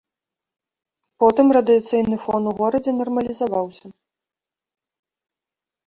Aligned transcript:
Потым 1.23 1.47
радыяцыйны 1.59 2.17
фон 2.25 2.41
у 2.55 2.55
горадзе 2.63 2.91
нармалізаваўся. 3.03 3.97